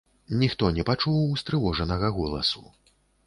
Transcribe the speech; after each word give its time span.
Ніхто 0.43 0.69
не 0.77 0.85
пачуў 0.87 1.19
устрывожанага 1.35 2.11
голасу. 2.17 2.65